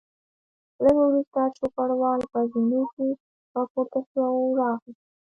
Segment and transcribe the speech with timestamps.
[0.83, 3.07] لږ وروسته چوپړوال په زینو کې
[3.53, 4.91] راپورته شو او راغی.